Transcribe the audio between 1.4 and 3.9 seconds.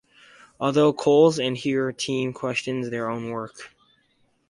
here team question their own work.